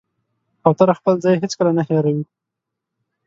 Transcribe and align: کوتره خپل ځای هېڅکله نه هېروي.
کوتره 0.63 0.93
خپل 0.99 1.15
ځای 1.23 1.35
هېڅکله 1.43 1.71
نه 1.77 1.83
هېروي. 1.89 2.23